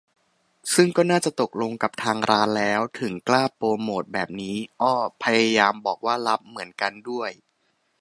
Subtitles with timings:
[0.75, 4.93] ซึ่งก็น่าจะตกลงกับทางร้านแล้ว ถึงกล้าโปรโมตแบบนี้ อ้อ
[5.23, 7.31] พยายามบอกว่า "ลับ" เหมือนกันด้วย